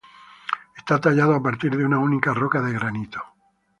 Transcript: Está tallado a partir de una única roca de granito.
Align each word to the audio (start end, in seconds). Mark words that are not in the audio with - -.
Está 0.79 0.93
tallado 0.99 1.35
a 1.35 1.43
partir 1.43 1.77
de 1.77 1.85
una 1.85 1.99
única 1.99 2.33
roca 2.33 2.59
de 2.59 2.73
granito. 2.73 3.21